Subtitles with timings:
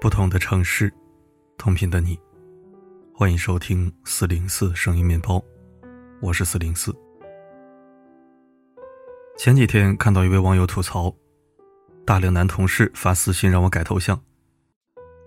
[0.00, 0.92] 不同的城市，
[1.58, 2.18] 同频的你，
[3.12, 5.42] 欢迎收听四零四声音面包，
[6.20, 6.94] 我是四零四。
[9.36, 11.12] 前几天看到一位网友吐槽，
[12.04, 14.20] 大龄男同事发私信让我改头像。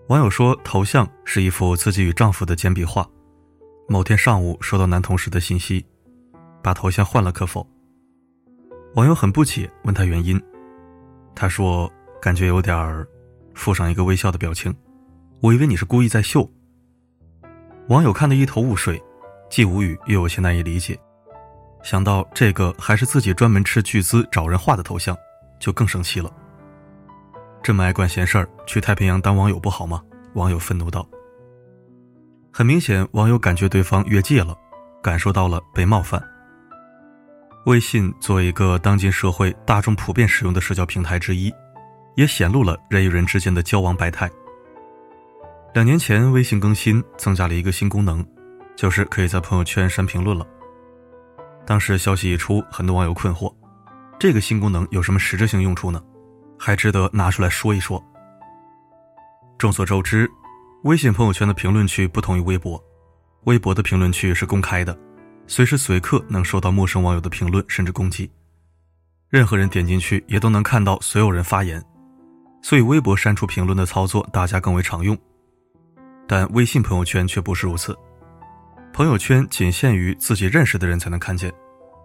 [0.09, 3.07] 网友说头像是一幅自己与丈夫的简笔画。
[3.87, 5.85] 某天上午收到男同事的信息，
[6.63, 7.67] 把头像换了可否？
[8.95, 10.41] 网友很不解，问他原因。
[11.35, 13.07] 他说感觉有点儿，
[13.53, 14.75] 附上一个微笑的表情。
[15.41, 16.49] 我以为你是故意在秀。
[17.89, 18.99] 网友看得一头雾水，
[19.47, 20.99] 既无语又有些难以理解。
[21.83, 25.15] 想到这个还是自己专门斥巨资找人画的头像，
[25.59, 26.33] 就更生气了。
[27.61, 30.01] 这么爱管闲事儿，去太平洋当网友不好吗？
[30.39, 31.07] 网友愤怒道。
[32.51, 34.55] 很明显，网友感觉对方越界了，
[35.03, 36.21] 感受到了被冒犯。
[37.65, 41.53] 微信作为一个当今社会大众普遍使用的社交平台之一，
[42.15, 44.29] 也显露了人与人之间的交往百态。
[45.73, 48.25] 两年前，微信更新增加了一个新功能，
[48.75, 50.47] 就是可以在朋友圈删评论了。
[51.65, 53.53] 当时消息一出，很多网友困惑：
[54.17, 56.01] 这个新功能有什么实质性用处呢？
[56.57, 58.03] 还值得拿出来说一说。
[59.59, 60.29] 众所周知，
[60.83, 62.81] 微信朋友圈的评论区不同于微博，
[63.43, 64.97] 微博的评论区是公开的，
[65.45, 68.31] 随时随刻能收到陌生网友的评论甚至攻击，
[69.27, 71.83] 任何人点进去也都能看到所有人发言，
[72.61, 75.17] 所以微博删除评论的操作大家更为常用。
[76.25, 77.93] 但微信朋友圈却不是如此。
[78.93, 81.51] 朋友圈仅限于自己认识的人才能看见，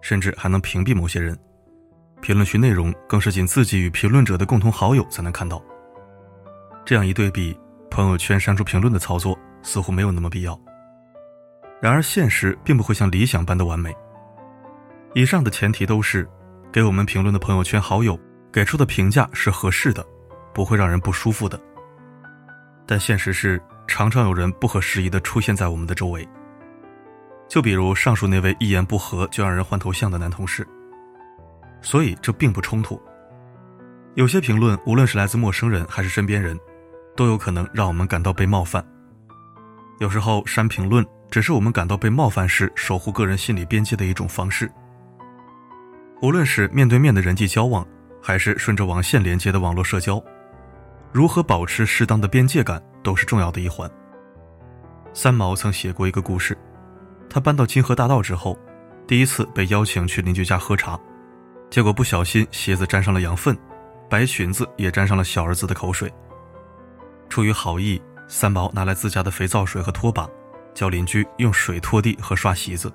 [0.01, 1.37] 甚至还能屏蔽某些人。
[2.21, 5.63] 评论区内容更是仅自己与评论者的共同好友才能看到。
[6.83, 7.57] 这样一对比，
[7.95, 10.59] 朋友圈删除评论的操作似乎没有那么必要。
[11.81, 13.95] 然而现实并不会像理想般的完美。
[15.13, 16.27] 以上的前提都是，
[16.73, 18.19] 给我们评论的朋友圈好友
[18.51, 20.05] 给出的评价是合适的，
[20.53, 21.57] 不会让人不舒服的。
[22.85, 26.27] 但现实是，常常有人不合时宜的出现在我们的周围。
[27.47, 30.67] 就比如上述那位一言不合就让人换头像的男同事，
[31.81, 33.01] 所以这并不冲突。
[34.15, 36.59] 有些评论，无论是来自陌生人还是身边人，
[37.15, 38.85] 都有可能让我们感到被冒犯。
[39.99, 44.69] 有时候删评论只是我们感到被冒犯时守护个人心理边界的一种方式。
[46.21, 47.85] 无论是面对面的人际交往，
[48.21, 50.21] 还是顺着网线连接的网络社交，
[51.11, 53.89] 如何保持适当的边界感都是重要的一环。
[55.13, 56.57] 三毛曾写过一个故事。
[57.29, 58.57] 他搬到金河大道之后，
[59.07, 60.99] 第一次被邀请去邻居家喝茶，
[61.69, 63.57] 结果不小心鞋子沾上了羊粪，
[64.09, 66.11] 白裙子也沾上了小儿子的口水。
[67.29, 70.27] 出于好意，三毛拿来自家的肥皂水和拖把，
[70.73, 72.91] 叫邻居用水拖地和刷席子。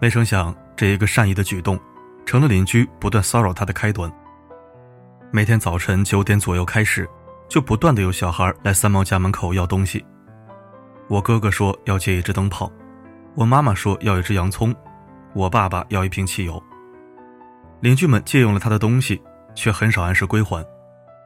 [0.00, 1.78] 没成想，这一个善意的举动，
[2.26, 4.10] 成了邻居不断骚扰他的开端。
[5.30, 7.08] 每天早晨九点左右开始，
[7.48, 10.04] 就不断的有小孩来三毛家门口要东西。
[11.08, 12.70] 我哥哥说要借一只灯泡。
[13.34, 14.74] 我妈妈说要一只洋葱，
[15.34, 16.62] 我爸爸要一瓶汽油。
[17.80, 19.20] 邻居们借用了他的东西，
[19.54, 20.64] 却很少按时归还，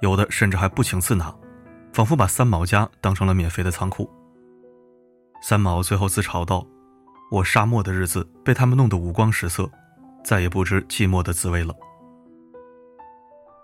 [0.01, 1.33] 有的甚至还不请自拿，
[1.93, 4.09] 仿佛把三毛家当成了免费的仓库。
[5.43, 6.67] 三毛最后自嘲道
[7.31, 9.71] ：“我沙漠的日子被他们弄得五光十色，
[10.23, 11.75] 再也不知寂寞的滋味了。”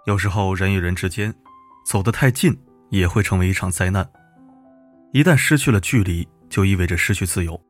[0.07, 1.35] 有时候人与人之间，
[1.85, 2.57] 走得太近
[2.91, 4.09] 也会成为一场灾难。
[5.13, 7.61] 一旦失去了距离，就意味着失去自由。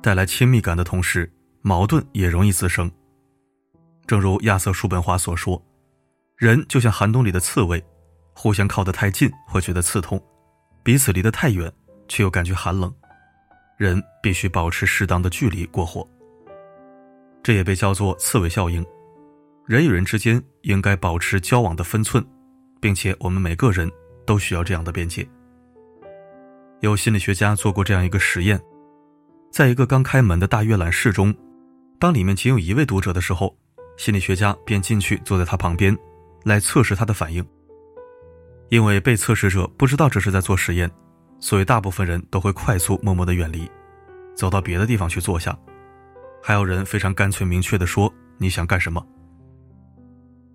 [0.00, 1.30] 带来亲密感的同时，
[1.62, 2.90] 矛盾也容易滋生。
[4.06, 5.62] 正如亚瑟·叔本华所说
[6.36, 7.84] ：“人就像寒冬里的刺猬，
[8.40, 10.22] 互相靠得太近会觉得刺痛，
[10.84, 11.72] 彼此离得太远
[12.06, 12.94] 却又感觉寒冷。
[13.76, 16.08] 人必须保持适当的距离过活。”
[17.42, 18.86] 这也被叫做“刺猬效应”。
[19.66, 22.24] 人与人之间应该保持交往的分寸，
[22.80, 23.90] 并且我们每个人
[24.24, 25.28] 都需要这样的边界。
[26.78, 28.60] 有心理学家做过这样一个实验。
[29.50, 31.34] 在一个刚开门的大阅览室中，
[31.98, 33.56] 当里面仅有一位读者的时候，
[33.96, 35.98] 心理学家便进去坐在他旁边，
[36.44, 37.44] 来测试他的反应。
[38.68, 40.90] 因为被测试者不知道这是在做实验，
[41.40, 43.70] 所以大部分人都会快速默默的远离，
[44.34, 45.56] 走到别的地方去坐下。
[46.42, 49.04] 还有人非常干脆明确的说：“你想干什么？”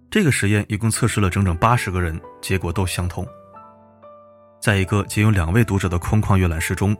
[0.09, 3.27] 这个实验一共测试了整整八十个人，结果都相同。
[4.61, 6.95] 在一个仅有两位读者的空旷阅览室中。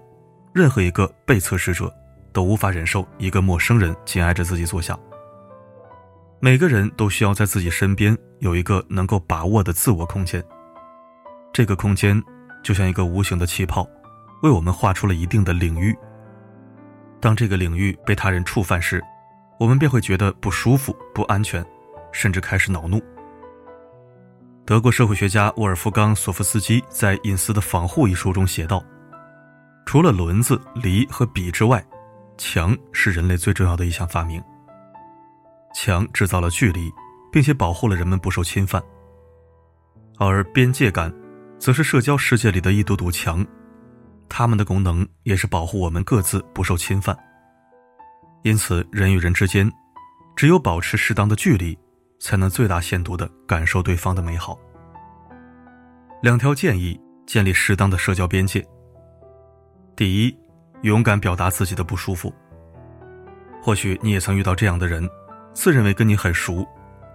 [0.53, 1.91] 任何一个被测试者
[2.31, 4.95] 都无法忍受一个陌生人紧挨着自己坐下。
[6.39, 10.43] 每个人都需要在自己身边有一个能够把握的自我空间。
[11.53, 12.19] 这个空间
[12.63, 13.87] 就像一个无形的气泡，
[14.41, 15.95] 为我们画出了一定的领域。
[17.21, 18.99] 当这个领域被他人触犯时，
[19.59, 21.63] 我们便会觉得不舒服、不安全，
[22.11, 22.99] 甚至开始恼怒。
[24.65, 28.83] 德国社会学家沃尔夫冈·索夫斯基在《隐私的防护》一书中写道
[29.85, 31.85] ：“除了轮子、犁和笔之外，
[32.35, 34.41] 墙是人类最重要的一项发明。
[35.75, 36.91] 墙制造了距离，
[37.31, 38.81] 并且保护了人们不受侵犯。
[40.17, 41.13] 而边界感，
[41.63, 43.45] 则是社交世界里的一堵堵墙，
[44.27, 47.17] 它们的功能也是保护我们各自不受侵犯。
[48.41, 49.71] 因此，人与人之间，
[50.35, 51.77] 只有保持适当的距离。”
[52.19, 54.57] 才能最大限度地感受对方的美好。
[56.21, 58.65] 两条建议：建立适当的社交边界。
[59.93, 60.37] 第一，
[60.83, 62.33] 勇敢表达自己的不舒服。
[63.61, 65.09] 或许你也曾遇到这样的人，
[65.53, 66.65] 自认为跟你很熟，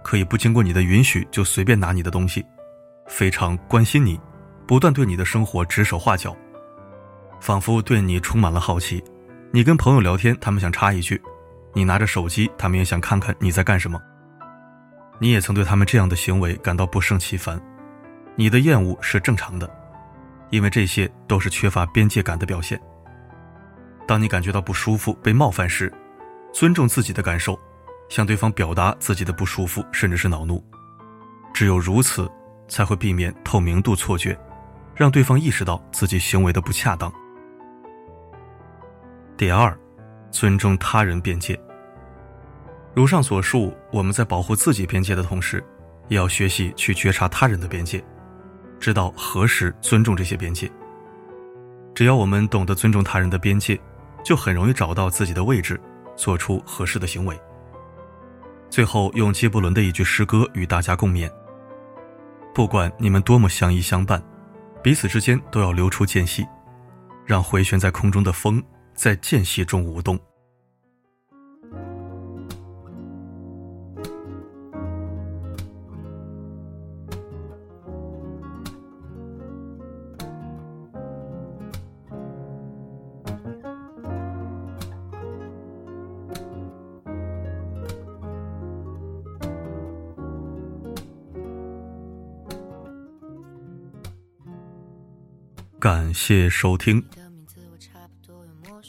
[0.03, 2.45] 可以不经过你的允许就随便拿你的东西，
[3.07, 4.19] 非常关心你，
[4.69, 6.37] 不断对你的生活指手画脚，
[7.39, 9.03] 仿佛对你充满了好奇。
[9.49, 11.17] 你跟朋友聊天，他们想插一句；
[11.73, 13.99] 你拿着手机，他们也想看看你在干什么。
[15.17, 17.59] 你也曾对他们这样的行为感到不胜其烦，
[18.35, 19.67] 你的厌恶是正常的，
[20.51, 22.79] 因为这些都是缺乏边界感的表现。
[24.05, 25.91] 当你感觉到不舒服、被冒犯时，
[26.53, 27.59] 尊重自己的感受，
[28.07, 30.63] 向对方表达自己的不舒服甚至是恼怒，
[31.55, 32.31] 只有如此，
[32.67, 34.39] 才会避免透明度错觉，
[34.99, 37.09] 让对方意识到自己行为的不恰当。
[39.37, 39.73] 第二，
[40.29, 41.57] 尊重他人边界。
[42.93, 45.63] 如上所述，我们在保护自己边界的同时，
[46.09, 48.03] 也要学习去觉察他人的边界，
[48.77, 50.69] 知道何时尊重这些边界。
[51.95, 53.79] 只要我们懂得尊重他人的边界，
[54.21, 55.79] 就很容易找到自己的位置，
[56.17, 57.39] 做出合适的行为。
[58.69, 61.31] 最后，用杰伯伦的一句诗歌与大家共勉：
[62.53, 64.21] 不管你们多么相依相伴，
[64.81, 66.45] 彼此之间都要留出间隙，
[67.25, 70.19] 让回旋在空中的风在间隙中舞动。
[95.79, 97.01] 感谢收听。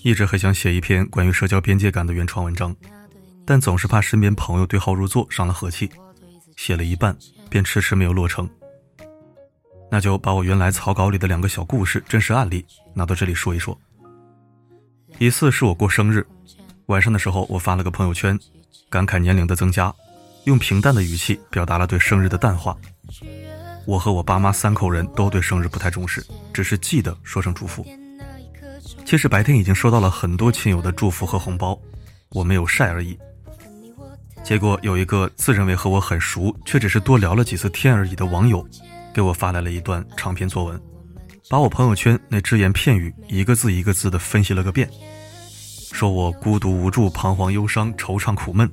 [0.02, 2.74] 一直很想写一篇关于社交边界感的原创文章，
[3.46, 5.88] 但总是怕身边朋友对号入座，伤了和气。
[6.56, 7.16] 写了一半，
[7.48, 8.48] 便迟迟没有落成。
[9.88, 13.78] 那就把我原来草稿里的两个小故事、真实案例拿到这里说一说。
[15.18, 16.26] 一次是我过生日，
[16.86, 18.36] 晚上的时候我发了个朋友圈，
[18.88, 19.94] 感慨年龄的增加，
[20.44, 22.76] 用平淡的语气表达了对生日的淡化。
[23.90, 27.84] 我和我爸妈三口人都对生日不太重视，只是记得说声祝福。
[29.04, 31.76] 其实白天已经收到了很多亲友的祝福和红包，
[32.28, 33.18] 我没有晒而已。
[34.44, 38.64] 结果有一个自认为和我很熟，却只是多聊了几次天而已的网友，
[39.12, 40.80] 给我发来了一段长篇作文，
[41.48, 44.88] 把我朋友圈那只言片语一个字一个字的分析了个遍，
[45.90, 48.70] 说我孤独无助、彷徨忧伤、惆怅苦闷，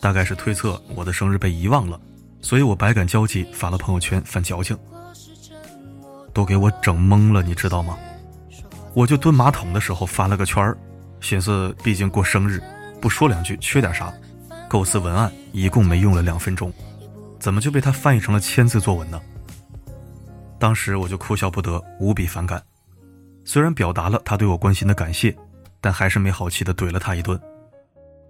[0.00, 2.00] 大概是推测我的生日被遗忘了。
[2.42, 4.76] 所以我百感交集，发了朋友圈犯矫情，
[6.32, 7.98] 都给我整懵了，你知道吗？
[8.94, 10.76] 我就蹲马桶的时候发了个圈儿，
[11.20, 12.62] 寻思毕竟过生日，
[13.00, 14.12] 不说两句缺点啥？
[14.68, 16.72] 构思文案一共没用了两分钟，
[17.38, 19.20] 怎么就被他翻译成了千字作文呢？
[20.58, 22.62] 当时我就哭笑不得，无比反感。
[23.44, 25.36] 虽然表达了他对我关心的感谢，
[25.80, 27.40] 但还是没好气的怼了他一顿。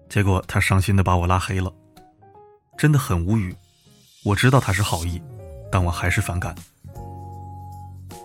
[0.08, 1.72] 结果他伤心的把我拉黑了，
[2.76, 3.54] 真的很无语。
[4.22, 5.20] 我知道他是好意，
[5.72, 6.54] 但我还是反感。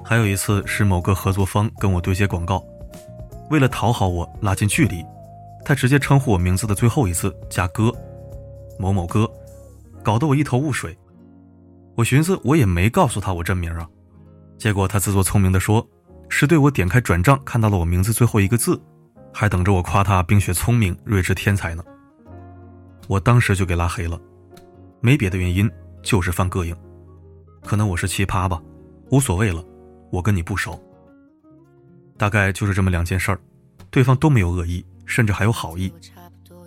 [0.03, 2.61] 还有一次是某个合作方跟我对接广告，
[3.49, 5.03] 为了讨好我拉近距离，
[5.63, 7.93] 他直接称呼我名字的最后一次加哥，
[8.77, 9.29] 某某哥，
[10.03, 10.97] 搞得我一头雾水。
[11.95, 13.87] 我寻思我也没告诉他我真名啊，
[14.57, 15.87] 结果他自作聪明的说，
[16.27, 18.77] 是对我点开转账看到了我名字最后一个字，
[19.33, 21.81] 还等着我夸他冰雪聪明、睿智天才呢。
[23.07, 24.19] 我当时就给拉黑了，
[24.99, 25.71] 没别的原因。
[26.05, 26.77] 就是犯膈应，
[27.63, 28.61] 可能我是奇葩吧，
[29.09, 29.65] 无所谓了，
[30.11, 30.79] 我跟你不熟。
[32.15, 33.39] 大概就是这么两件事儿，
[33.89, 35.91] 对方都没有恶意，甚至还有好意，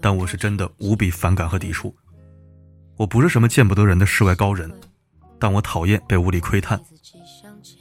[0.02, 1.95] 但我是真的无比反感和抵触。
[2.97, 4.68] 我不是什么见不得人的世外高人，
[5.38, 6.78] 但我讨厌被无理窥探，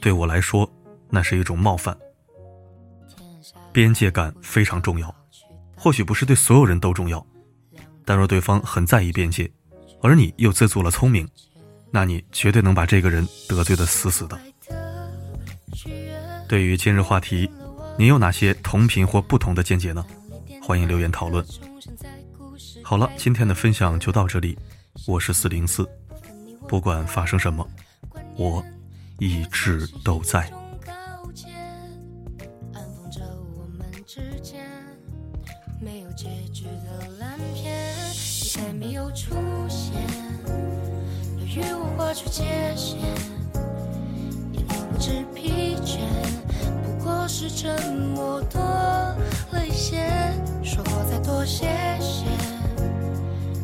[0.00, 0.70] 对我来说
[1.10, 1.98] 那是一种冒犯。
[3.72, 5.12] 边界感非常重要，
[5.76, 7.26] 或许不是对所有人都重要，
[8.04, 9.50] 但若对方很在意边界，
[10.00, 11.28] 而你又自作了聪明。
[11.90, 14.38] 那你绝对能把这个人得罪的死死的。
[16.48, 17.50] 对于今日话题，
[17.98, 20.04] 你有哪些同频或不同的见解呢？
[20.62, 21.44] 欢迎留言讨论。
[22.82, 24.58] 好了，今天的分享就到这里。
[25.06, 25.88] 我是四零四，
[26.66, 27.66] 不管发生什么，
[28.36, 28.64] 我
[29.18, 30.50] 一直都在。
[41.98, 42.44] 划出界
[42.76, 42.96] 限，
[44.52, 45.98] 一路不知疲倦，
[46.84, 50.06] 不过是沉默多了一些。
[50.62, 51.66] 说过再多谢
[51.98, 52.24] 谢，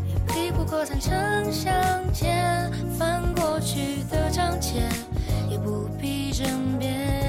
[0.09, 1.13] 也比不过坦诚
[1.53, 1.73] 相
[2.13, 4.83] 见，翻过去的章节，
[5.49, 7.24] 也不必争辩。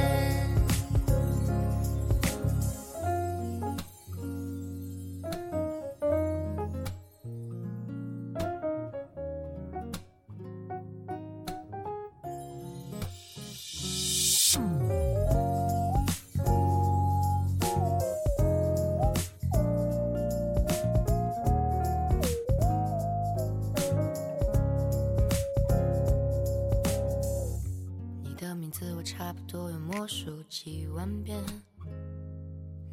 [29.18, 31.42] 差不多有默数几万遍，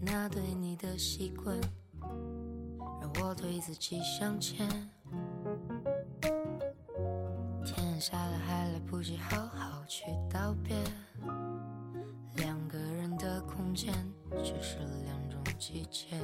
[0.00, 1.58] 那对你的习惯
[3.00, 4.68] 让我对自己向前。
[7.64, 10.76] 天下了还来不及好好去道别，
[12.36, 13.92] 两个人的空间
[14.44, 16.16] 只是两种季节。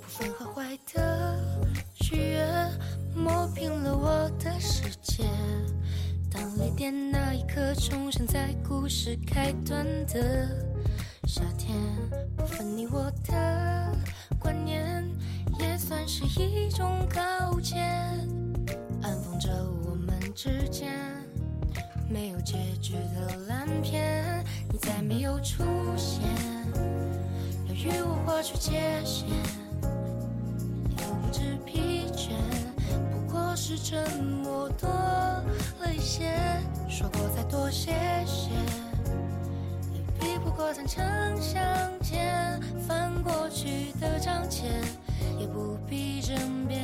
[0.00, 1.36] 不分好坏的
[1.96, 2.70] 许愿，
[3.16, 5.28] 磨平了我的世界。
[6.40, 10.48] 当泪点那一刻重现在故事开端的
[11.26, 11.76] 夏天，
[12.34, 13.94] 不分你我的
[14.38, 15.04] 观念，
[15.58, 17.76] 也算是一种告诫，
[19.02, 19.50] 安放着
[19.84, 20.90] 我们之间
[22.08, 24.42] 没有结局的烂片。
[24.72, 25.62] 你再没有出
[25.94, 26.22] 现，
[27.68, 29.28] 要与我划出界限，
[29.82, 32.30] 又不知疲倦，
[33.12, 34.88] 不过是沉默多。
[36.88, 37.92] 说过再多谢
[38.26, 38.50] 谢，
[39.92, 41.02] 也比不过坦诚
[41.40, 41.58] 相
[42.00, 42.60] 见。
[42.86, 44.64] 翻过去的章节，
[45.38, 46.80] 也不必争辩。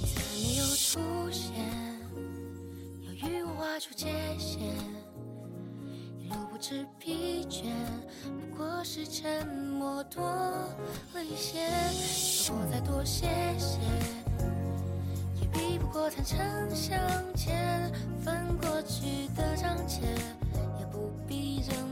[0.00, 1.52] 你再没有出现，
[3.06, 4.08] 要与我划出界
[4.38, 4.60] 限。
[6.18, 7.66] 一路不知疲倦，
[8.24, 11.68] 不过是沉默多了一些。
[11.94, 13.78] 说过再多谢谢。
[15.92, 16.40] 过坦诚
[16.74, 16.98] 相
[17.34, 17.92] 见，
[18.24, 20.00] 翻过去的章节，
[20.80, 21.91] 也不必认。